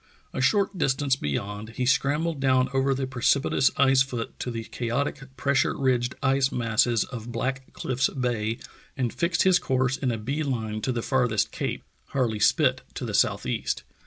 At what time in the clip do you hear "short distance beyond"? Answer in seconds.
0.41-1.73